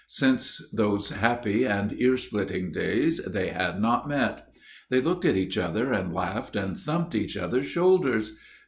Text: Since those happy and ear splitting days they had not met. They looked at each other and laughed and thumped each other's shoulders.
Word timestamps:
Since 0.07 0.67
those 0.73 1.11
happy 1.11 1.63
and 1.63 1.93
ear 2.01 2.17
splitting 2.17 2.71
days 2.71 3.23
they 3.23 3.49
had 3.49 3.79
not 3.79 4.07
met. 4.09 4.47
They 4.89 4.99
looked 4.99 5.25
at 5.25 5.37
each 5.37 5.59
other 5.59 5.93
and 5.93 6.11
laughed 6.11 6.55
and 6.55 6.75
thumped 6.75 7.13
each 7.13 7.37
other's 7.37 7.67
shoulders. 7.67 8.35